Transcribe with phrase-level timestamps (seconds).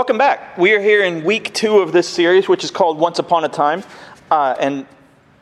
[0.00, 0.56] Welcome back.
[0.56, 3.50] We are here in week two of this series, which is called Once Upon a
[3.50, 3.84] Time.
[4.30, 4.86] Uh, and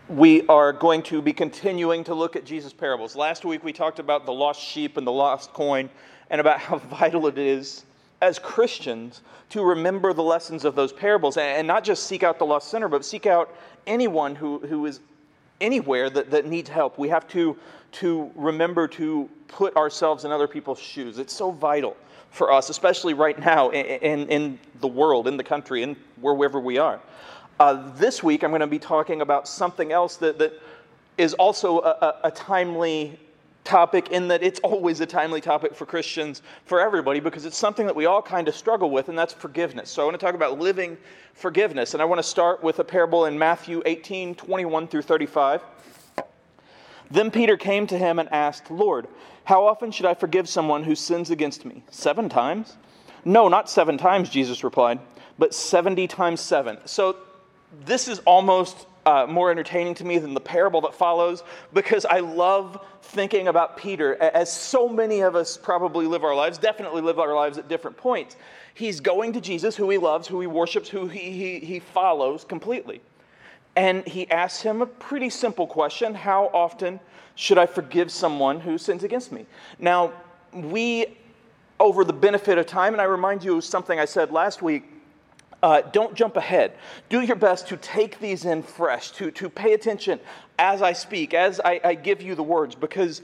[0.09, 3.15] we are going to be continuing to look at Jesus' parables.
[3.15, 5.89] Last week we talked about the lost sheep and the lost coin
[6.31, 7.85] and about how vital it is
[8.21, 12.47] as Christians to remember the lessons of those parables and not just seek out the
[12.47, 13.55] lost sinner, but seek out
[13.87, 14.99] anyone who, who is
[15.61, 16.99] anywhere that, that needs help.
[16.99, 17.57] We have to,
[17.93, 21.21] to remember to put ourselves in other people's shoes.
[21.21, 21.97] It's so vital
[22.31, 26.61] for us, especially right now in, in, in the world, in the country, and wherever
[26.61, 27.01] we are.
[27.59, 30.61] Uh, this week, I'm going to be talking about something else that, that
[31.17, 33.19] is also a, a, a timely
[33.65, 37.85] topic in that it's always a timely topic for Christians, for everybody, because it's something
[37.87, 39.91] that we all kind of struggle with, and that's forgiveness.
[39.91, 40.97] So I want to talk about living
[41.35, 41.95] forgiveness.
[41.95, 45.63] And I want to start with a parable in Matthew 18 21 through 35.
[47.11, 49.09] Then Peter came to him and asked, Lord,
[49.45, 51.83] how often should I forgive someone who sins against me?
[51.91, 52.77] Seven times?
[53.25, 55.01] No, not seven times, Jesus replied,
[55.39, 56.79] but 70 times seven.
[56.85, 57.17] So
[57.85, 62.21] this is almost uh, more entertaining to me than the parable that follows because I
[62.21, 67.19] love thinking about Peter as so many of us probably live our lives, definitely live
[67.19, 68.37] our lives at different points.
[68.75, 72.45] He's going to Jesus, who he loves, who he worships, who he, he, he follows
[72.45, 73.01] completely.
[73.79, 76.99] And he asks him a pretty simple question How often
[77.37, 79.47] should I forgive someone who sins against me?
[79.79, 80.13] Now,
[80.53, 81.17] we,
[81.79, 84.83] over the benefit of time, and I remind you of something I said last week,
[85.63, 86.73] uh, don't jump ahead.
[87.09, 90.19] Do your best to take these in fresh, to, to pay attention
[90.59, 93.23] as I speak, as I, I give you the words, because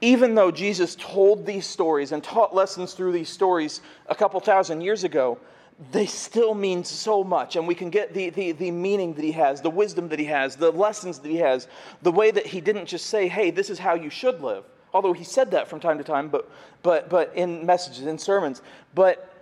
[0.00, 4.80] even though Jesus told these stories and taught lessons through these stories a couple thousand
[4.80, 5.38] years ago,
[5.92, 7.56] they still mean so much.
[7.56, 10.24] And we can get the, the, the meaning that he has, the wisdom that he
[10.24, 11.68] has, the lessons that he has,
[12.02, 14.64] the way that he didn't just say, hey, this is how you should live.
[14.92, 16.50] Although he said that from time to time, but,
[16.82, 18.62] but, but in messages, in sermons.
[18.94, 19.32] But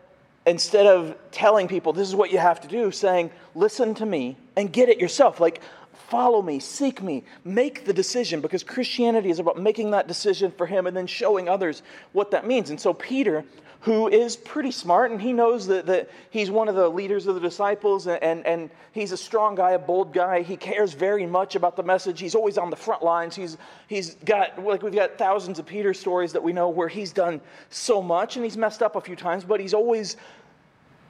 [0.45, 4.37] instead of telling people this is what you have to do, saying, listen to me
[4.57, 5.41] and get it yourself.
[5.41, 5.63] Like,
[6.09, 10.67] follow me, seek me, make the decision, because Christianity is about making that decision for
[10.67, 11.83] him and then showing others
[12.13, 12.71] what that means.
[12.71, 13.45] And so Peter
[13.87, 17.37] who is pretty smart, and he knows that, that he's one of the leaders of
[17.37, 20.43] the disciples, and, and, and he's a strong guy, a bold guy.
[20.43, 22.19] He cares very much about the message.
[22.19, 23.37] He's always on the front lines.
[23.37, 27.13] He's, he's got, like, we've got thousands of Peter stories that we know where he's
[27.13, 30.17] done so much, and he's messed up a few times, but he's always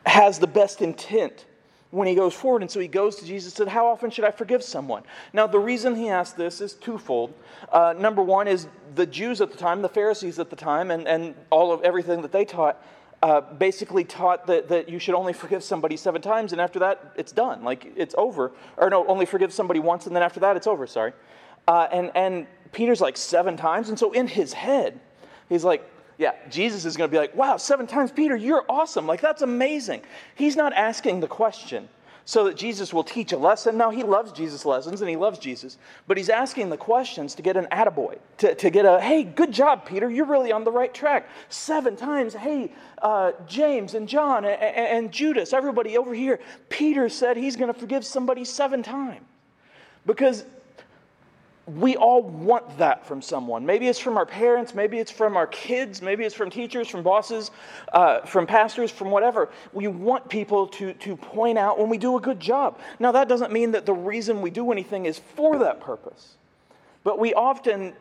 [0.04, 1.46] has the best intent
[1.96, 2.60] when he goes forward.
[2.60, 5.02] And so he goes to Jesus and said, How often should I forgive someone?
[5.32, 7.32] Now, the reason he asked this is twofold.
[7.72, 11.08] Uh, number one is the Jews at the time, the Pharisees at the time, and,
[11.08, 12.82] and all of everything that they taught.
[13.22, 17.12] Uh, basically taught that, that you should only forgive somebody seven times and after that
[17.16, 20.54] it's done like it's over or no only forgive somebody once and then after that
[20.54, 21.14] it's over sorry
[21.66, 25.00] uh, and, and peter's like seven times and so in his head
[25.48, 29.06] he's like yeah, Jesus is going to be like, wow, seven times, Peter, you're awesome.
[29.06, 30.02] Like, that's amazing.
[30.34, 31.88] He's not asking the question
[32.24, 33.76] so that Jesus will teach a lesson.
[33.76, 35.78] No, he loves Jesus' lessons and he loves Jesus,
[36.08, 39.52] but he's asking the questions to get an attaboy, to, to get a, hey, good
[39.52, 41.28] job, Peter, you're really on the right track.
[41.50, 47.36] Seven times, hey, uh, James and John and, and Judas, everybody over here, Peter said
[47.36, 49.24] he's going to forgive somebody seven times.
[50.04, 50.44] Because
[51.66, 53.66] we all want that from someone.
[53.66, 57.02] Maybe it's from our parents, maybe it's from our kids, maybe it's from teachers, from
[57.02, 57.50] bosses,
[57.92, 59.50] uh, from pastors, from whatever.
[59.72, 62.78] We want people to, to point out when we do a good job.
[63.00, 66.36] Now, that doesn't mean that the reason we do anything is for that purpose,
[67.02, 67.94] but we often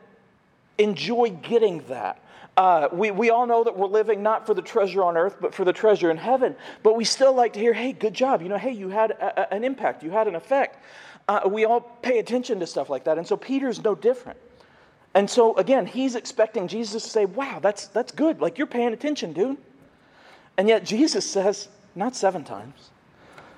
[0.78, 2.20] enjoy getting that.
[2.58, 5.53] Uh, we, we all know that we're living not for the treasure on earth, but
[5.53, 6.56] for the treasure in heaven.
[6.84, 8.42] But we still like to hear, hey, good job.
[8.42, 10.82] You know, hey, you had a, a, an impact, you had an effect.
[11.28, 13.18] Uh, we all pay attention to stuff like that.
[13.18, 14.38] And so Peter's no different.
[15.16, 18.41] And so, again, he's expecting Jesus to say, wow, that's, that's good.
[18.41, 19.58] Like, you're paying attention, dude.
[20.58, 22.91] And yet, Jesus says, not seven times,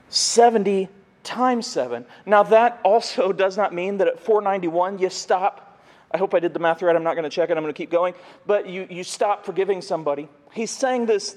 [0.10, 0.88] 70
[1.24, 2.06] times seven.
[2.26, 5.82] Now, that also does not mean that at 491 you stop.
[6.12, 6.96] I hope I did the math right.
[6.96, 7.58] I'm not going to check it.
[7.58, 8.14] I'm going to keep going.
[8.46, 10.30] But you, you stop forgiving somebody.
[10.54, 11.36] He's saying this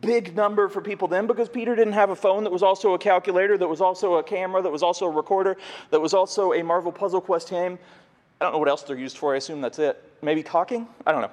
[0.00, 2.98] big number for people then because Peter didn't have a phone that was also a
[2.98, 5.56] calculator, that was also a camera, that was also a recorder,
[5.90, 7.78] that was also a Marvel Puzzle Quest game.
[8.40, 9.34] I don't know what else they're used for.
[9.34, 10.02] I assume that's it.
[10.22, 10.88] Maybe talking?
[11.06, 11.30] I don't know.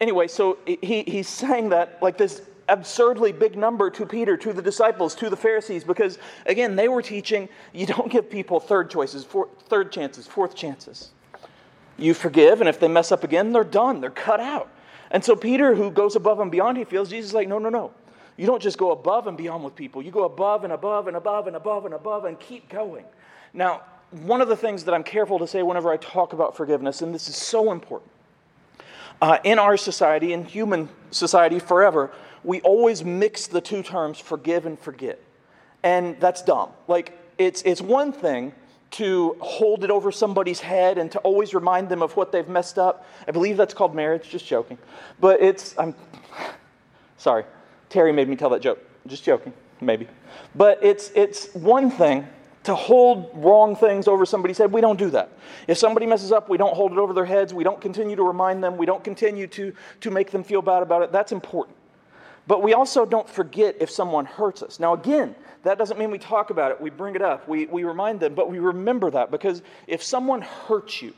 [0.00, 4.62] Anyway, so he, he's saying that like this absurdly big number to Peter, to the
[4.62, 9.24] disciples, to the Pharisees, because again, they were teaching you don't give people third choices,
[9.24, 11.10] four, third chances, fourth chances.
[11.98, 14.68] You forgive, and if they mess up again, they're done, they're cut out.
[15.12, 17.68] And so Peter, who goes above and beyond, he feels Jesus is like, no, no,
[17.68, 17.92] no.
[18.38, 20.02] You don't just go above and beyond with people.
[20.02, 23.04] You go above and above and above and above and above and keep going.
[23.52, 27.02] Now, one of the things that I'm careful to say whenever I talk about forgiveness,
[27.02, 28.10] and this is so important,
[29.20, 32.10] uh, in our society, in human society forever,
[32.42, 35.20] we always mix the two terms forgive and forget.
[35.82, 36.70] And that's dumb.
[36.88, 38.54] Like, it's, it's one thing
[38.92, 42.78] to hold it over somebody's head and to always remind them of what they've messed
[42.78, 43.06] up.
[43.26, 44.78] I believe that's called marriage, just joking.
[45.18, 45.94] But it's, I'm
[47.16, 47.44] sorry,
[47.88, 48.78] Terry made me tell that joke.
[49.06, 50.06] Just joking, maybe.
[50.54, 52.28] But it's, it's one thing
[52.64, 54.70] to hold wrong things over somebody's head.
[54.70, 55.30] We don't do that.
[55.66, 57.52] If somebody messes up, we don't hold it over their heads.
[57.52, 58.76] We don't continue to remind them.
[58.76, 61.12] We don't continue to, to make them feel bad about it.
[61.12, 61.76] That's important.
[62.46, 64.80] But we also don't forget if someone hurts us.
[64.80, 67.84] Now, again, that doesn't mean we talk about it, we bring it up, we, we
[67.84, 71.14] remind them, but we remember that because if someone hurts you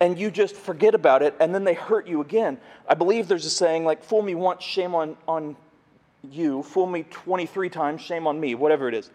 [0.00, 2.58] and you just forget about it and then they hurt you again,
[2.88, 5.56] I believe there's a saying like, fool me once, shame on, on
[6.30, 9.10] you, fool me 23 times, shame on me, whatever it is.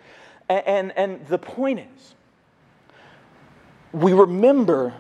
[0.48, 2.14] And, and, and the point is,
[3.92, 4.94] we remember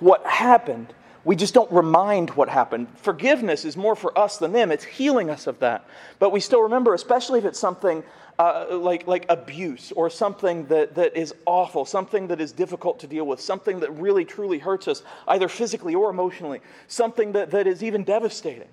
[0.00, 0.94] what happened
[1.26, 2.86] we just don't remind what happened.
[2.98, 4.70] Forgiveness is more for us than them.
[4.70, 5.84] It's healing us of that.
[6.20, 8.04] But we still remember, especially if it's something
[8.38, 13.08] uh, like, like abuse or something that, that is awful, something that is difficult to
[13.08, 17.66] deal with, something that really truly hurts us, either physically or emotionally, something that, that
[17.66, 18.68] is even devastating.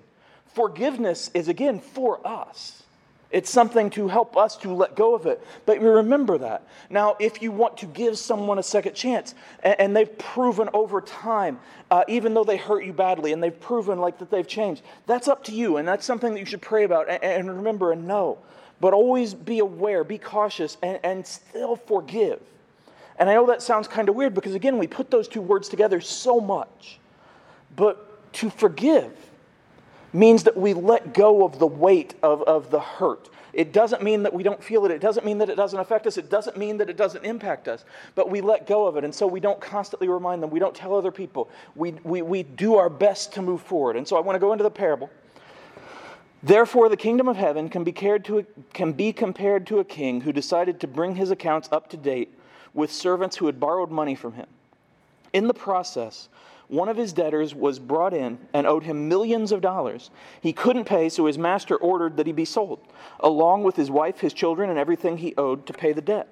[0.46, 2.83] Forgiveness is, again, for us.
[3.34, 5.44] It's something to help us to let go of it.
[5.66, 6.68] But remember that.
[6.88, 9.34] Now, if you want to give someone a second chance,
[9.64, 11.58] and, and they've proven over time,
[11.90, 15.26] uh, even though they hurt you badly, and they've proven like that they've changed, that's
[15.26, 18.06] up to you, and that's something that you should pray about and, and remember and
[18.06, 18.38] know.
[18.80, 22.40] But always be aware, be cautious, and, and still forgive.
[23.18, 25.68] And I know that sounds kind of weird because, again, we put those two words
[25.68, 27.00] together so much.
[27.74, 29.10] But to forgive
[30.14, 33.28] means that we let go of the weight of, of the hurt.
[33.52, 34.90] It doesn't mean that we don't feel it.
[34.90, 36.16] It doesn't mean that it doesn't affect us.
[36.16, 37.84] It doesn't mean that it doesn't impact us.
[38.14, 39.04] But we let go of it.
[39.04, 40.50] And so we don't constantly remind them.
[40.50, 41.48] We don't tell other people.
[41.76, 43.96] We, we, we do our best to move forward.
[43.96, 45.10] And so I want to go into the parable.
[46.42, 48.44] Therefore, the kingdom of heaven can be, to a,
[48.74, 52.36] can be compared to a king who decided to bring his accounts up to date
[52.74, 54.46] with servants who had borrowed money from him.
[55.32, 56.28] In the process,
[56.68, 60.10] one of his debtors was brought in and owed him millions of dollars.
[60.40, 62.80] He couldn't pay, so his master ordered that he be sold,
[63.20, 66.28] along with his wife, his children, and everything he owed to pay the debt.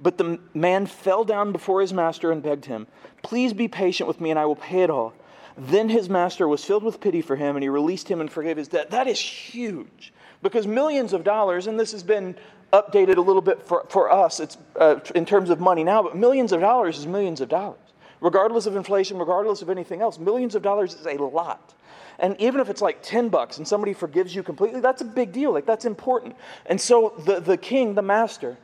[0.00, 2.86] But the man fell down before his master and begged him,
[3.22, 5.14] Please be patient with me, and I will pay it all.
[5.56, 8.56] Then his master was filled with pity for him, and he released him and forgave
[8.56, 8.90] his debt.
[8.90, 10.12] That is huge,
[10.42, 12.36] because millions of dollars, and this has been
[12.72, 16.16] updated a little bit for, for us it's, uh, in terms of money now, but
[16.16, 17.81] millions of dollars is millions of dollars
[18.22, 20.18] regardless of inflation, regardless of anything else.
[20.18, 21.74] Millions of dollars is a lot.
[22.18, 25.32] And even if it's like 10 bucks and somebody forgives you completely, that's a big
[25.32, 25.52] deal.
[25.52, 26.36] Like, that's important.
[26.66, 28.56] And so the, the king, the master,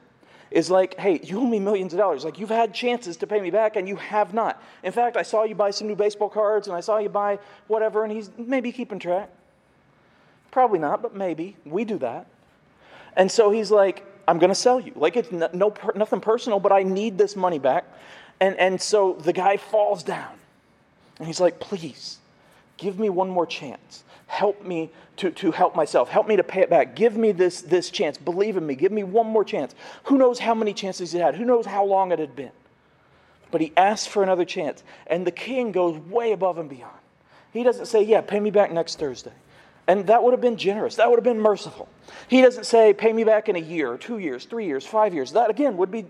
[0.52, 2.24] is like, hey, you owe me millions of dollars.
[2.24, 4.62] Like, you've had chances to pay me back and you have not.
[4.84, 7.38] In fact, I saw you buy some new baseball cards and I saw you buy
[7.66, 9.28] whatever, and he's maybe keeping track.
[10.52, 11.56] Probably not, but maybe.
[11.64, 12.26] We do that.
[13.16, 14.92] And so he's like, I'm going to sell you.
[14.94, 17.84] Like, it's no, no, nothing personal, but I need this money back.
[18.40, 20.32] And, and so the guy falls down.
[21.18, 22.18] And he's like, please,
[22.76, 24.04] give me one more chance.
[24.26, 26.08] Help me to, to help myself.
[26.08, 26.94] Help me to pay it back.
[26.94, 28.16] Give me this, this chance.
[28.18, 28.74] Believe in me.
[28.74, 29.74] Give me one more chance.
[30.04, 31.34] Who knows how many chances he had?
[31.34, 32.52] Who knows how long it had been?
[33.50, 34.84] But he asked for another chance.
[35.06, 36.92] And the king goes way above and beyond.
[37.52, 39.32] He doesn't say, Yeah, pay me back next Thursday.
[39.86, 40.96] And that would have been generous.
[40.96, 41.88] That would have been merciful.
[42.28, 45.32] He doesn't say, Pay me back in a year, two years, three years, five years.
[45.32, 46.04] That, again, would be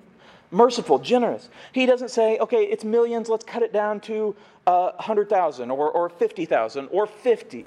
[0.51, 1.49] merciful, generous.
[1.73, 4.35] He doesn't say, okay, it's millions, let's cut it down to
[4.67, 7.67] uh, 100,000 or, or 50,000 or 50.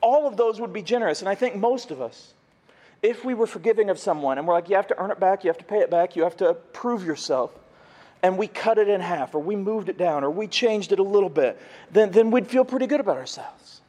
[0.00, 1.20] All of those would be generous.
[1.20, 2.34] And I think most of us,
[3.02, 5.44] if we were forgiving of someone and we're like, you have to earn it back,
[5.44, 7.52] you have to pay it back, you have to prove yourself,
[8.22, 10.98] and we cut it in half or we moved it down or we changed it
[10.98, 11.60] a little bit,
[11.90, 13.80] then, then we'd feel pretty good about ourselves.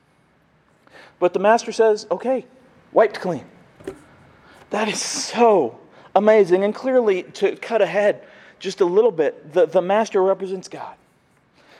[1.19, 2.45] But the master says, okay,
[2.91, 3.45] wiped clean.
[4.71, 5.79] That is so
[6.15, 6.63] amazing.
[6.63, 8.23] And clearly, to cut ahead
[8.59, 10.95] just a little bit, the, the master represents God.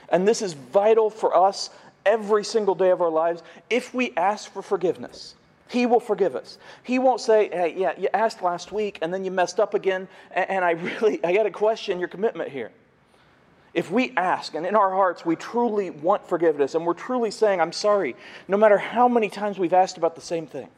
[0.08, 1.70] And this is vital for us
[2.04, 3.42] every single day of our lives.
[3.70, 5.34] If we ask for forgiveness,
[5.68, 6.58] he will forgive us.
[6.82, 10.08] He won't say, hey, yeah, you asked last week and then you messed up again,
[10.30, 12.70] and, and I really, I got to question your commitment here.
[13.72, 17.60] If we ask and in our hearts we truly want forgiveness and we're truly saying,
[17.60, 18.14] I'm sorry,
[18.46, 20.68] no matter how many times we've asked about the same thing,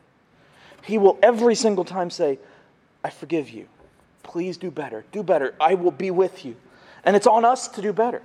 [0.83, 2.39] He will every single time say,
[3.07, 3.69] I forgive you.
[4.25, 5.05] Please do better.
[5.13, 5.55] Do better.
[5.61, 6.57] I will be with you.
[7.05, 8.21] And it's on us to do better.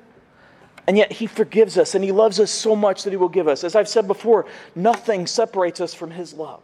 [0.87, 3.47] And yet he forgives us and he loves us so much that he will give
[3.47, 3.63] us.
[3.63, 6.61] As I've said before, nothing separates us from his love.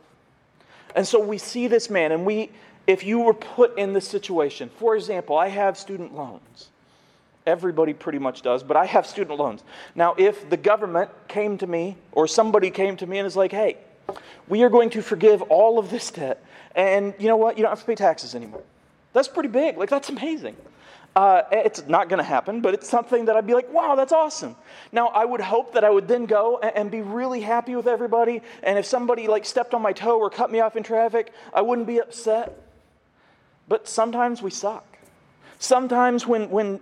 [0.96, 2.50] And so we see this man, and we,
[2.88, 6.70] if you were put in this situation, for example, I have student loans.
[7.46, 9.64] Everybody pretty much does, but I have student loans.
[9.94, 13.52] Now, if the government came to me or somebody came to me and is like,
[13.52, 13.78] hey,
[14.48, 16.44] We are going to forgive all of this debt.
[16.78, 17.58] And you know what?
[17.58, 18.64] You don't have to pay taxes anymore.
[19.12, 19.78] That's pretty big.
[19.78, 20.56] Like, that's amazing.
[21.16, 24.14] Uh, it's not going to happen, but it's something that I'd be like, wow, that's
[24.14, 24.56] awesome.
[24.92, 27.88] Now, I would hope that I would then go and, and, be really happy with
[27.88, 28.44] everybody.
[28.62, 31.64] And if somebody like stepped on my toe or cut me off in traffic, I
[31.64, 32.56] wouldn't be upset.
[33.68, 34.86] But sometimes we suck.
[35.58, 36.80] Sometimes when, when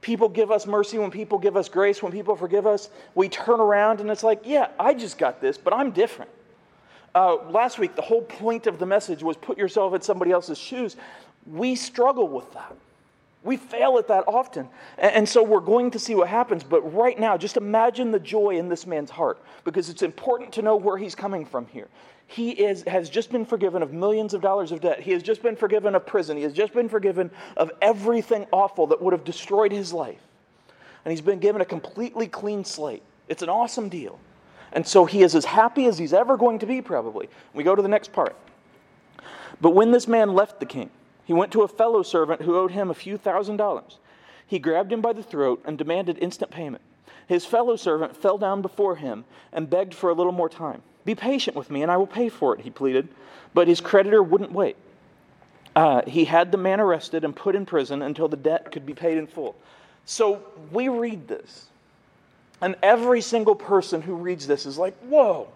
[0.00, 3.60] people give us mercy, when people give us grace, when people forgive us, we turn
[3.60, 6.30] around and it's like, yeah, I just got this, but I'm different.
[7.14, 10.58] Uh, last week, the whole point of the message was put yourself in somebody else's
[10.58, 10.96] shoes.
[11.46, 12.74] We struggle with that.
[13.42, 14.68] We fail at that often.
[14.98, 16.62] And so we're going to see what happens.
[16.62, 20.62] But right now, just imagine the joy in this man's heart because it's important to
[20.62, 21.88] know where he's coming from here.
[22.26, 25.00] He is, has just been forgiven of millions of dollars of debt.
[25.00, 26.36] He has just been forgiven of prison.
[26.36, 30.20] He has just been forgiven of everything awful that would have destroyed his life.
[31.04, 33.02] And he's been given a completely clean slate.
[33.26, 34.20] It's an awesome deal.
[34.72, 37.28] And so he is as happy as he's ever going to be, probably.
[37.54, 38.36] We go to the next part.
[39.60, 40.90] But when this man left the king,
[41.24, 43.98] he went to a fellow servant who owed him a few thousand dollars.
[44.46, 46.82] He grabbed him by the throat and demanded instant payment.
[47.28, 50.82] His fellow servant fell down before him and begged for a little more time.
[51.04, 53.08] Be patient with me and I will pay for it, he pleaded.
[53.54, 54.76] But his creditor wouldn't wait.
[55.76, 58.94] Uh, he had the man arrested and put in prison until the debt could be
[58.94, 59.54] paid in full.
[60.04, 61.66] So we read this,
[62.60, 65.48] and every single person who reads this is like, whoa,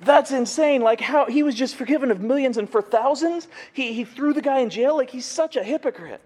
[0.00, 0.82] that's insane.
[0.82, 4.42] Like how he was just forgiven of millions and for thousands, he, he threw the
[4.42, 4.96] guy in jail.
[4.96, 6.20] Like he's such a hypocrite.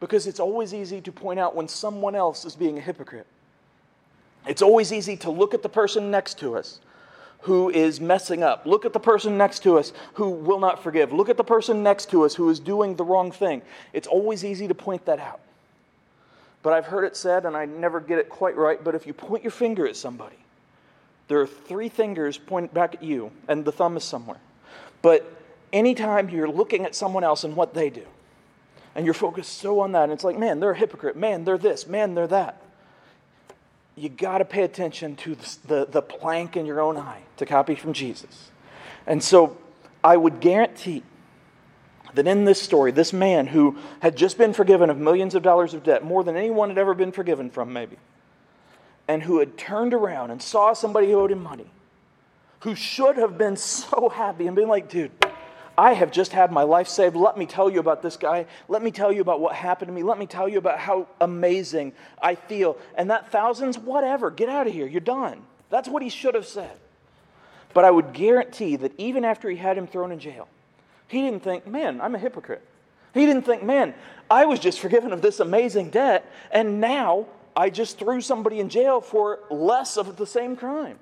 [0.00, 3.26] Because it's always easy to point out when someone else is being a hypocrite.
[4.46, 6.80] It's always easy to look at the person next to us
[7.40, 8.64] who is messing up.
[8.66, 11.12] Look at the person next to us who will not forgive.
[11.12, 13.62] Look at the person next to us who is doing the wrong thing.
[13.92, 15.40] It's always easy to point that out.
[16.62, 19.12] But I've heard it said, and I never get it quite right, but if you
[19.12, 20.36] point your finger at somebody,
[21.28, 24.40] there are three fingers pointed back at you, and the thumb is somewhere.
[25.02, 25.30] But
[25.72, 28.06] anytime you're looking at someone else and what they do,
[28.94, 31.16] and you're focused so on that, and it's like, man, they're a hypocrite.
[31.16, 31.86] Man, they're this.
[31.86, 32.60] Man, they're that.
[33.94, 37.46] You got to pay attention to the, the, the plank in your own eye to
[37.46, 38.50] copy from Jesus.
[39.06, 39.56] And so
[40.02, 41.02] I would guarantee
[42.14, 45.74] that in this story, this man who had just been forgiven of millions of dollars
[45.74, 47.96] of debt, more than anyone had ever been forgiven from, maybe,
[49.06, 51.70] and who had turned around and saw somebody who owed him money,
[52.60, 55.12] who should have been so happy and been like, dude,
[55.78, 57.14] I have just had my life saved.
[57.14, 58.46] Let me tell you about this guy.
[58.66, 60.02] Let me tell you about what happened to me.
[60.02, 62.76] Let me tell you about how amazing I feel.
[62.96, 64.88] And that thousands, whatever, get out of here.
[64.88, 65.42] You're done.
[65.70, 66.76] That's what he should have said.
[67.74, 70.48] But I would guarantee that even after he had him thrown in jail,
[71.08, 72.62] he didn't think, man, I'm a hypocrite.
[73.14, 73.94] He didn't think, man,
[74.30, 78.68] I was just forgiven of this amazing debt, and now I just threw somebody in
[78.68, 80.98] jail for less of the same crime.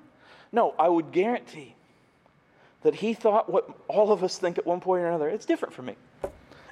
[0.51, 1.75] No, I would guarantee
[2.83, 5.27] that he thought what all of us think at one point or another.
[5.27, 5.95] It's different for me.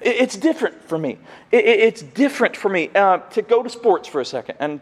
[0.00, 1.18] It's different for me.
[1.52, 2.90] It's different for me.
[2.94, 4.80] Uh, to go to sports for a second, and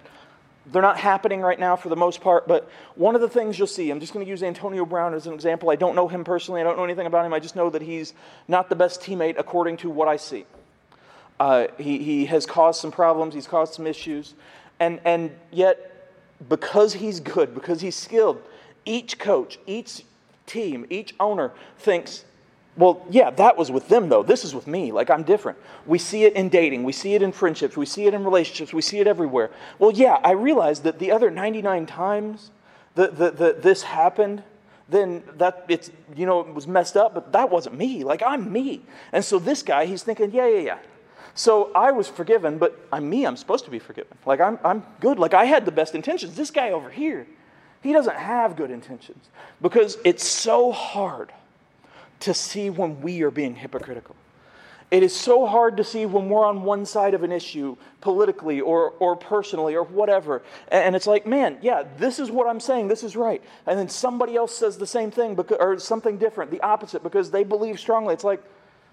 [0.67, 3.67] they're not happening right now for the most part, but one of the things you'll
[3.67, 5.71] see, I'm just going to use Antonio Brown as an example.
[5.71, 7.35] I don't know him personally, I don't know anything about him.
[7.35, 8.15] I just know that he's
[8.49, 10.47] not the best teammate according to what I see.
[11.39, 14.35] Uh, he, he has caused some problems, he's caused some issues.
[14.81, 16.11] And, and yet,
[16.49, 18.43] because he's good, because he's skilled,
[18.85, 20.03] each coach, each
[20.47, 22.25] team, each owner thinks,
[22.77, 24.23] well, yeah, that was with them, though.
[24.23, 24.91] This is with me.
[24.91, 25.59] Like, I'm different.
[25.87, 26.83] We see it in dating.
[26.83, 27.77] We see it in friendships.
[27.77, 28.73] We see it in relationships.
[28.73, 29.51] We see it everywhere.
[29.79, 32.51] Well, yeah, I realize that the other 99 times
[32.97, 34.43] that, that, that this happened,
[34.89, 38.03] then that it's, you know, it was messed up, but that wasn't me.
[38.03, 38.83] Like, I'm me.
[39.13, 40.79] And so this guy, he's thinking, yeah, yeah, yeah.
[41.35, 43.27] So I was forgiven, but I'm me.
[43.27, 44.17] I'm supposed to be forgiven.
[44.25, 45.19] Like I'm, I'm good.
[45.19, 46.37] Like I had the best intentions.
[46.37, 47.27] This guy over here,
[47.83, 49.29] he doesn't have good intentions
[49.61, 51.33] because it's so hard
[52.25, 54.17] to see when we are being hypocritical.
[54.91, 58.61] It is so hard to see when we're on one side of an issue, politically
[58.61, 60.43] or, or personally or whatever.
[60.69, 63.43] And it's like, man, yeah, this is what I'm saying, this is right.
[63.67, 67.31] And then somebody else says the same thing because, or something different, the opposite, because
[67.31, 68.15] they believe strongly.
[68.15, 68.43] It's like,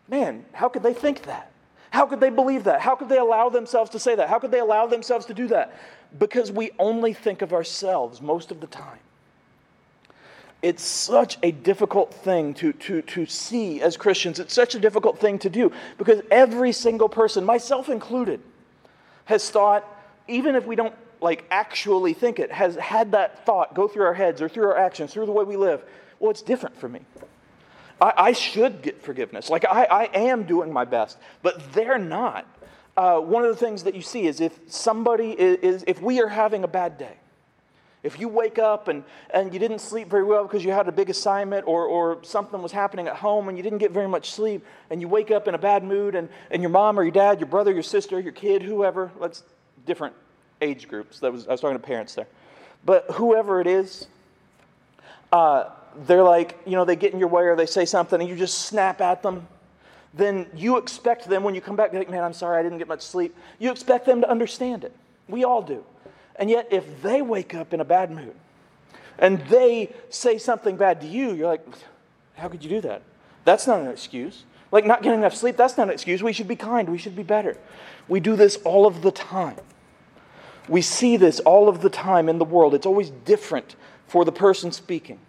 [0.09, 1.51] man, how could they think that?
[1.91, 2.81] How could they believe that?
[2.81, 4.27] How could they allow themselves to say that?
[4.27, 5.77] How could they allow themselves to do that?
[6.17, 8.99] Because we only think of ourselves most of the time.
[10.61, 14.39] It's such a difficult thing to, to, to see as Christians.
[14.39, 18.41] It's such a difficult thing to do because every single person, myself included,
[19.25, 19.87] has thought,
[20.27, 24.13] even if we don't like actually think it, has had that thought go through our
[24.13, 25.83] heads or through our actions, through the way we live.
[26.19, 26.99] Well, it's different for me.
[27.99, 29.49] I, I should get forgiveness.
[29.49, 32.45] Like, I, I am doing my best, but they're not.
[32.97, 36.21] Uh, one of the things that you see is if somebody is, is, if we
[36.21, 37.15] are having a bad day,
[38.03, 40.91] If you wake up and, and you didn't sleep very well because you had a
[40.91, 44.31] big assignment or, or something was happening at home and you didn't get very much
[44.31, 47.11] sleep, and you wake up in a bad mood, and, and your mom or your
[47.11, 49.43] dad, your brother, your sister, your kid, whoever, let's
[49.85, 50.15] different
[50.61, 51.19] age groups.
[51.19, 52.27] That was, I was talking to parents there.
[52.85, 54.07] But whoever it is,
[55.31, 55.69] uh,
[56.05, 58.35] they're like, you know, they get in your way or they say something and you
[58.35, 59.47] just snap at them,
[60.13, 62.87] then you expect them when you come back, like, man, I'm sorry, I didn't get
[62.87, 63.35] much sleep.
[63.59, 64.95] You expect them to understand it.
[65.27, 65.83] We all do.
[66.41, 68.33] And yet, if they wake up in a bad mood
[69.19, 71.63] and they say something bad to you, you're like,
[72.33, 73.03] how could you do that?
[73.45, 74.43] That's not an excuse.
[74.71, 76.23] Like not getting enough sleep, that's not an excuse.
[76.23, 77.57] We should be kind, we should be better.
[78.07, 79.57] We do this all of the time.
[80.67, 82.73] We see this all of the time in the world.
[82.73, 83.75] It's always different
[84.07, 85.19] for the person speaking.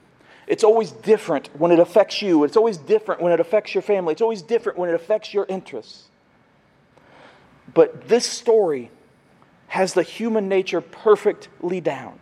[0.47, 2.42] It's always different when it affects you.
[2.45, 4.12] It's always different when it affects your family.
[4.12, 6.04] It's always different when it affects your interests.
[7.75, 8.90] But this story
[9.73, 12.19] has the human nature perfectly down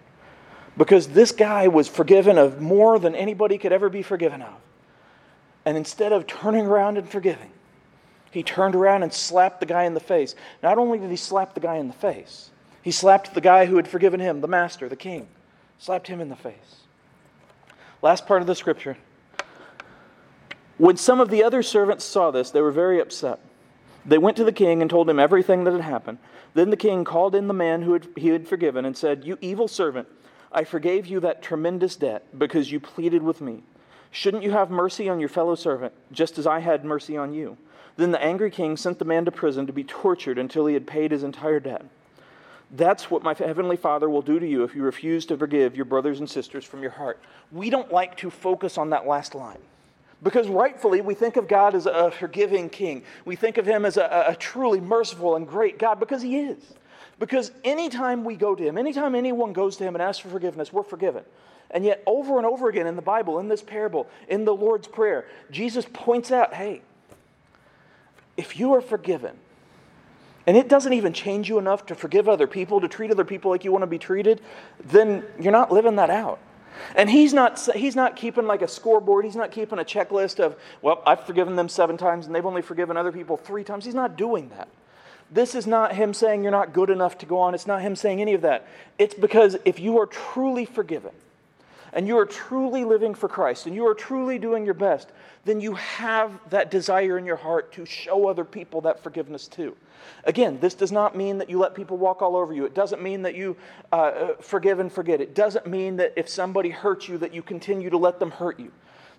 [0.78, 4.54] because this guy was forgiven of more than anybody could ever be forgiven of.
[5.64, 7.50] And instead of turning around and forgiving,
[8.30, 10.36] he turned around and slapped the guy in the face.
[10.62, 12.50] Not only did he slap the guy in the face,
[12.82, 15.26] he slapped the guy who had forgiven him, the master, the king,
[15.80, 16.84] slapped him in the face.
[18.00, 18.96] Last part of the scripture.
[20.78, 23.40] When some of the other servants saw this, they were very upset.
[24.04, 26.18] They went to the king and told him everything that had happened.
[26.54, 29.38] Then the king called in the man who had, he had forgiven and said, You
[29.40, 30.08] evil servant,
[30.52, 33.62] I forgave you that tremendous debt because you pleaded with me.
[34.10, 37.56] Shouldn't you have mercy on your fellow servant, just as I had mercy on you?
[37.96, 40.86] Then the angry king sent the man to prison to be tortured until he had
[40.86, 41.84] paid his entire debt.
[42.72, 45.84] That's what my heavenly Father will do to you if you refuse to forgive your
[45.84, 47.20] brothers and sisters from your heart.
[47.50, 49.58] We don't like to focus on that last line.
[50.22, 53.02] Because rightfully, we think of God as a forgiving king.
[53.24, 56.62] We think of him as a, a, truly merciful and great God because he is.
[57.18, 60.72] Because anytime we go to him, anytime anyone goes to him and asks for forgiveness,
[60.72, 61.24] we're forgiven.
[61.70, 64.88] And yet, over and over again in the Bible, in this parable, in the Lord's
[64.88, 66.82] Prayer, Jesus points out hey,
[68.36, 69.36] if you are forgiven,
[70.46, 73.50] and it doesn't even change you enough to forgive other people, to treat other people
[73.50, 74.40] like you want to be treated,
[74.84, 76.40] then you're not living that out.
[76.94, 79.24] And he's not, he's not keeping like a scoreboard.
[79.24, 82.62] He's not keeping a checklist of, well, I've forgiven them seven times and they've only
[82.62, 83.84] forgiven other people three times.
[83.84, 84.68] He's not doing that.
[85.30, 87.54] This is not him saying you're not good enough to go on.
[87.54, 88.66] It's not him saying any of that.
[88.98, 91.12] It's because if you are truly forgiven,
[91.92, 95.10] and you are truly living for Christ and you are truly doing your best,
[95.44, 99.76] then you have that desire in your heart to show other people that forgiveness too.
[100.24, 102.64] Again, this does not mean that you let people walk all over you.
[102.64, 103.56] It doesn't mean that you
[103.92, 105.20] uh, uh forgive and forget.
[105.20, 108.58] It doesn't mean that if somebody hurts you, that you continue to let them hurt
[108.60, 108.72] you.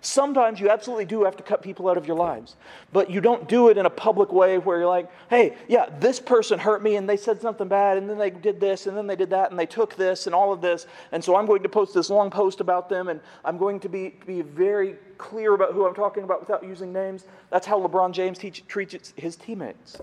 [0.04, 2.56] Sometimes you absolutely do have to cut people out of your lives,
[2.92, 6.18] but you don't do it in a public way where you're like, hey, yeah, this
[6.18, 9.06] person hurt me and they said something bad and then they did this and then
[9.06, 10.88] they did that and they took this and all of this.
[11.12, 13.88] And so I'm going to post this long post about them and I'm going to
[13.88, 17.24] be, be very clear about who I'm talking about without using names.
[17.50, 19.98] That's how LeBron James teach, treats his teammates.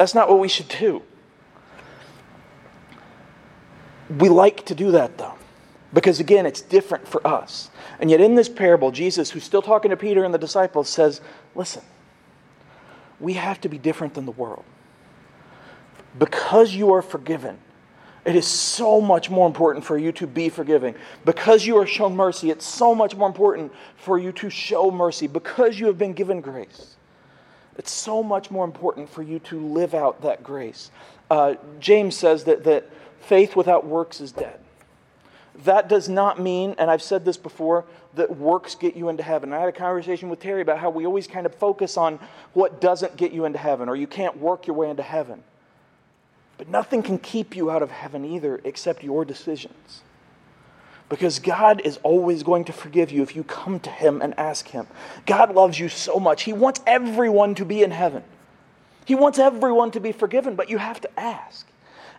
[0.00, 1.02] That's not what we should do.
[4.08, 5.34] We like to do that though.
[5.92, 7.68] Because again, it's different for us.
[7.98, 11.20] And yet, in this parable, Jesus, who's still talking to Peter and the disciples, says,
[11.54, 11.82] Listen,
[13.20, 14.64] we have to be different than the world.
[16.18, 17.58] Because you are forgiven,
[18.24, 20.94] it is so much more important for you to be forgiving.
[21.26, 25.26] Because you are shown mercy, it's so much more important for you to show mercy.
[25.26, 26.96] Because you have been given grace,
[27.76, 30.90] it's so much more important for you to live out that grace.
[31.30, 32.88] Uh, James says that, that
[33.20, 34.58] faith without works is dead.
[35.64, 39.52] That does not mean, and I've said this before, that works get you into heaven.
[39.52, 42.18] I had a conversation with Terry about how we always kind of focus on
[42.54, 45.42] what doesn't get you into heaven, or you can't work your way into heaven.
[46.58, 50.02] But nothing can keep you out of heaven either except your decisions.
[51.10, 54.68] Because God is always going to forgive you if you come to Him and ask
[54.68, 54.86] Him.
[55.26, 56.44] God loves you so much.
[56.44, 58.24] He wants everyone to be in heaven,
[59.04, 61.66] He wants everyone to be forgiven, but you have to ask.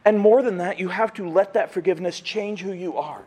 [0.03, 3.21] And more than that, you have to let that forgiveness change who you are.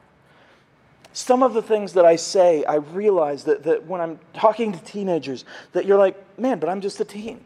[1.13, 4.81] Some of the things that I say, I realize that, that when I'm talking to
[4.81, 7.41] teenagers, that you're like, man, but I'm just a teen.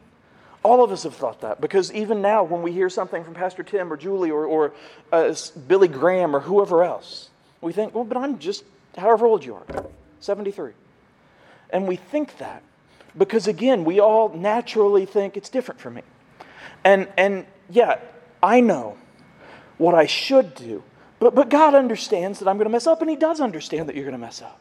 [0.62, 3.62] All of us have thought that because even now, when we hear something from Pastor
[3.62, 4.72] Tim or Julie or, or
[5.12, 5.34] uh,
[5.66, 7.28] Billy Graham or whoever else,
[7.60, 8.64] we think, well, but I'm just
[8.96, 9.86] however old you are
[10.20, 10.72] 73.
[11.70, 12.62] And we think that
[13.16, 16.02] because, again, we all naturally think it's different for me.
[16.84, 17.98] And, and yeah,
[18.42, 18.96] I know
[19.76, 20.82] what I should do.
[21.18, 23.96] But, but God understands that I'm going to mess up, and He does understand that
[23.96, 24.60] you're going to mess up.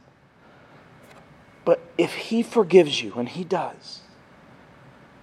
[1.66, 4.02] But if He forgives you, and He does,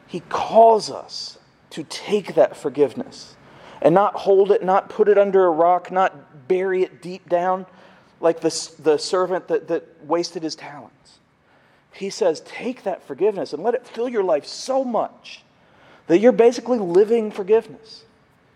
[0.06, 1.38] He calls us
[1.70, 3.36] to take that forgiveness
[3.82, 7.66] and not hold it, not put it under a rock, not bury it deep down
[8.20, 11.18] like the, the servant that, that wasted his talents.
[11.92, 15.42] He says, take that forgiveness and let it fill your life so much
[16.06, 18.04] that you're basically living forgiveness.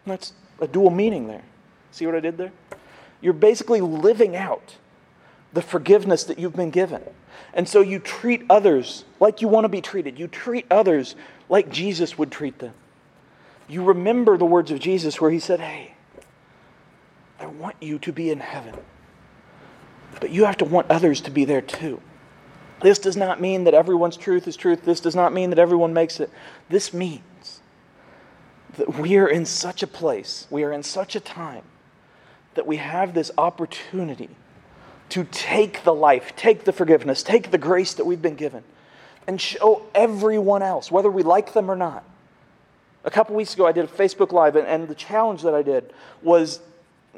[0.07, 1.45] That's a dual meaning there.
[1.93, 2.53] See what I did there?
[3.21, 4.77] You're basically living out
[5.53, 7.03] the forgiveness that you've been given.
[7.55, 10.19] And so you treat others like you want to be treated.
[10.19, 11.15] You treat others
[11.49, 12.75] like Jesus would treat them.
[13.69, 15.95] You remember the words of Jesus where he said, Hey,
[17.39, 18.75] I want you to be in heaven.
[20.21, 22.01] But you have to want others to be there too.
[22.81, 24.85] This does not mean that everyone's truth is truth.
[24.85, 26.31] This does not mean that everyone makes it.
[26.69, 27.61] This means
[28.77, 31.65] that we are in such a place, we are in such a time
[32.55, 34.29] that we have this opportunity
[35.09, 38.63] to take the life, take the forgiveness, take the grace that we've been given,
[39.27, 42.05] and show everyone else, whether we like them or not.
[43.05, 45.63] A couple weeks ago, I did a Facebook Live, and, and the challenge that I
[45.63, 46.61] did was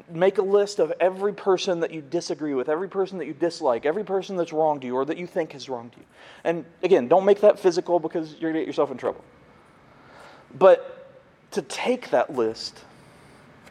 [0.09, 3.85] make a list of every person that you disagree with, every person that you dislike,
[3.85, 6.03] every person that's wronged you or that you think has wronged you.
[6.43, 9.23] And again, don't make that physical because you're going to get yourself in trouble.
[10.53, 11.19] But
[11.51, 12.83] to take that list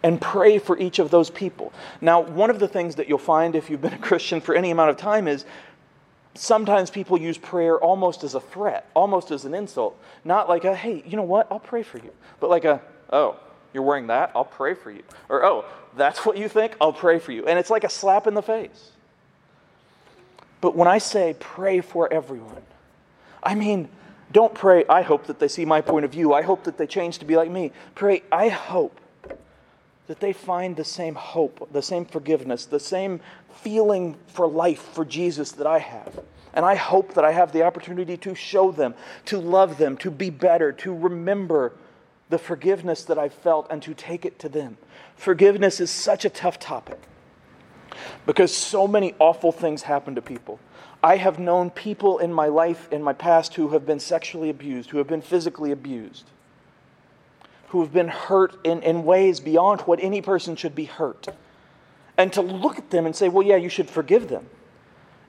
[0.03, 1.73] and pray for each of those people.
[2.01, 4.71] Now, one of the things that you'll find if you've been a Christian for any
[4.71, 5.45] amount of time is
[6.35, 10.01] sometimes people use prayer almost as a threat, almost as an insult.
[10.25, 12.81] Not like a, hey, you know what, I'll pray for you, but like a,
[13.13, 13.37] oh,
[13.73, 14.33] you're wearing that?
[14.35, 15.03] I'll pray for you.
[15.29, 15.65] Or, oh,
[15.97, 16.77] that's what you think?
[16.81, 17.47] I'll pray for you.
[17.47, 18.91] And it's like a slap in the face.
[20.61, 22.63] But when I say pray for everyone,
[23.43, 23.89] I mean,
[24.33, 26.33] don't pray, I hope that they see my point of view.
[26.33, 27.73] I hope that they change to be like me.
[27.95, 29.01] Pray, I hope
[30.07, 33.21] that they find the same hope, the same forgiveness, the same
[33.55, 36.21] feeling for life for Jesus that I have.
[36.53, 38.95] And I hope that I have the opportunity to show them,
[39.27, 41.73] to love them, to be better, to remember
[42.31, 44.79] the forgiveness that I've felt and to take it to them.
[45.17, 46.99] Forgiveness is such a tough topic
[48.25, 50.59] because so many awful things happen to people.
[51.03, 54.91] I have known people in my life, in my past, who have been sexually abused,
[54.91, 56.25] who have been physically abused
[57.71, 61.29] who have been hurt in, in ways beyond what any person should be hurt.
[62.19, 64.47] And to look at them and say, well, yeah, you should forgive them.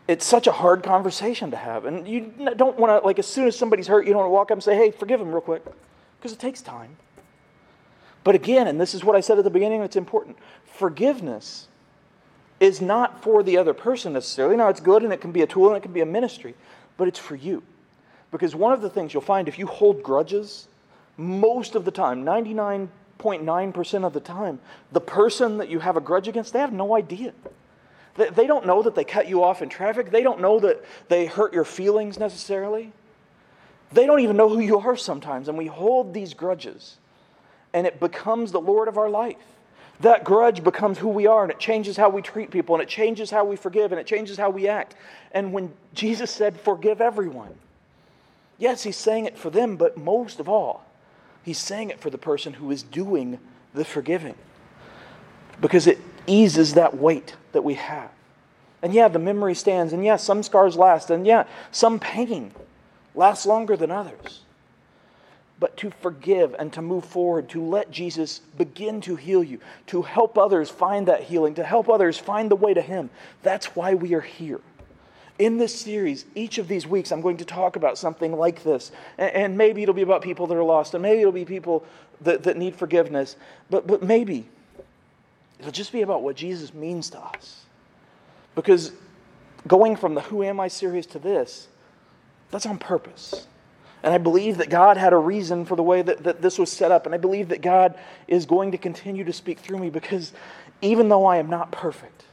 [0.08, 1.86] It's such a hard conversation to have.
[1.86, 4.34] And you don't want to, like, as soon as somebody's hurt, you don't want to
[4.34, 5.64] walk up and say, hey, forgive them real quick,
[6.22, 6.98] because it takes time.
[8.24, 11.68] But again, and this is what I said at the beginning, it's important forgiveness
[12.60, 14.56] is not for the other person necessarily.
[14.56, 16.54] Now, it's good and it can be a tool and it can be a ministry,
[16.96, 17.64] but it's for you.
[18.30, 20.68] Because one of the things you'll find if you hold grudges,
[21.18, 24.60] most of the time, 99.9% of the time,
[24.92, 27.34] the person that you have a grudge against, they have no idea.
[28.16, 30.12] They don't know that they cut you off in traffic.
[30.12, 32.92] They don't know that they hurt your feelings necessarily.
[33.92, 35.48] They don't even know who you are sometimes.
[35.48, 36.98] And we hold these grudges,
[37.74, 39.38] and it becomes the Lord of our life.
[40.00, 42.90] That grudge becomes who we are, and it changes how we treat people, and it
[42.90, 44.96] changes how we forgive, and it changes how we act.
[45.32, 47.54] And when Jesus said, Forgive everyone,
[48.58, 50.86] yes, he's saying it for them, but most of all,
[51.44, 53.40] He's saying it for the person who is doing
[53.74, 54.36] the forgiving
[55.60, 58.12] because it eases that weight that we have.
[58.84, 62.52] And yeah, the memory stands, and yeah, some scars last, and yeah, some pain
[63.16, 64.42] lasts longer than others.
[65.60, 70.02] But to forgive and to move forward, to let Jesus begin to heal you, to
[70.02, 73.12] help others find that healing, to help others find the way to Him,
[73.44, 74.60] that's why we are here
[75.42, 78.92] in this series, each of these weeks, I'm going to talk about something like this.
[79.18, 81.84] And, maybe it'll be about people that are lost, and maybe it'll be people
[82.22, 83.36] that, that need forgiveness.
[83.68, 84.46] But, but maybe
[85.60, 87.64] it'll just be about what Jesus means to us.
[88.54, 88.92] Because
[89.68, 91.68] going from the Who Am I series to this,
[92.52, 93.48] that's on purpose.
[94.04, 96.72] And I believe that God had a reason for the way that, that this was
[96.72, 97.06] set up.
[97.06, 100.34] And I believe that God is going to continue to speak through me because
[100.82, 102.26] even though I am not perfect,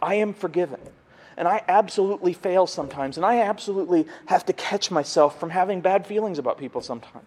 [0.00, 0.80] I am forgiven.
[1.36, 3.16] And I absolutely fail sometimes.
[3.16, 7.26] And I absolutely have to catch myself from having bad feelings about people sometimes.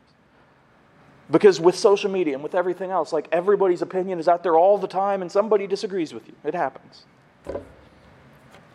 [1.29, 4.77] Because with social media and with everything else, like everybody's opinion is out there all
[4.77, 6.33] the time and somebody disagrees with you.
[6.45, 7.03] It happens.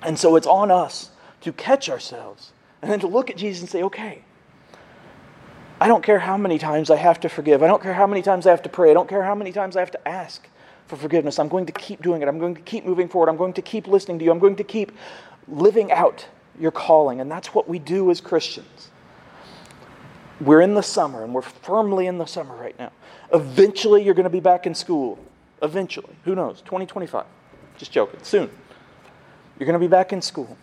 [0.02, 3.70] And so it's on us to catch ourselves and then to look at Jesus and
[3.70, 4.22] say, okay,
[5.80, 7.62] I don't care how many times I have to forgive.
[7.62, 8.90] I don't care how many times I have to pray.
[8.90, 10.48] I don't care how many times I have to ask
[10.86, 11.38] for forgiveness.
[11.38, 12.28] I'm going to keep doing it.
[12.28, 13.28] I'm going to keep moving forward.
[13.28, 14.30] I'm going to keep listening to you.
[14.30, 14.92] I'm going to keep
[15.48, 16.26] living out
[16.58, 17.20] your calling.
[17.20, 18.90] And that's what we do as Christians.
[20.40, 22.90] We're in the summer, and we're firmly in the summer right now.
[23.32, 25.18] Eventually, you're going to be back in school.
[25.62, 26.14] Eventually.
[26.24, 26.60] Who knows?
[26.62, 27.24] 2025.
[27.78, 28.20] Just joking.
[28.22, 28.50] Soon.
[29.58, 30.56] You're going to be back in school.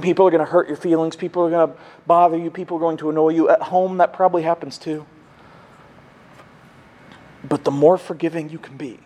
[0.00, 1.14] People are going to hurt your feelings.
[1.14, 1.76] People are going to
[2.06, 2.50] bother you.
[2.50, 3.48] People are going to annoy you.
[3.48, 5.06] At home, that probably happens too.
[7.44, 9.00] But the more forgiving you can be,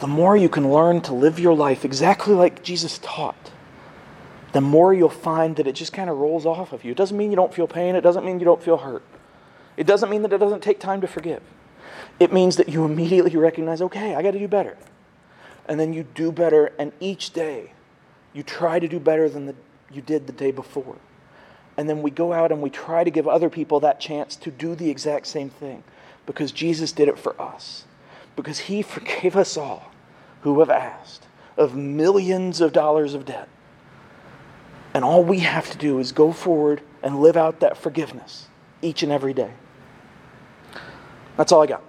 [0.00, 3.52] the more you can learn to live your life exactly like Jesus taught,
[4.52, 6.92] the more you'll find that it just kind of rolls off of you.
[6.92, 9.02] It doesn't mean you don't feel pain, it doesn't mean you don't feel hurt.
[9.76, 11.42] It doesn't mean that it doesn't take time to forgive.
[12.20, 14.76] It means that you immediately recognize, okay, I got to do better.
[15.66, 17.73] And then you do better, and each day
[18.34, 19.54] you try to do better than the,
[19.90, 20.96] you did the day before.
[21.76, 24.50] And then we go out and we try to give other people that chance to
[24.50, 25.82] do the exact same thing
[26.26, 27.84] because Jesus did it for us.
[28.36, 29.90] Because he forgave us all
[30.42, 33.48] who have asked of millions of dollars of debt.
[34.92, 38.48] And all we have to do is go forward and live out that forgiveness
[38.82, 39.52] each and every day.
[41.36, 41.82] That's all I got.